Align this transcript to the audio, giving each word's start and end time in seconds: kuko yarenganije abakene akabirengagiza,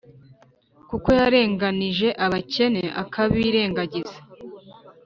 kuko 0.89 1.09
yarenganije 1.19 2.07
abakene 2.25 2.83
akabirengagiza, 3.01 4.17